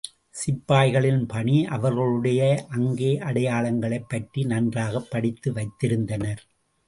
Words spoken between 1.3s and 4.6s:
பணி அவர்களுடைய அங்க அடையாளங்களைப் பற்றி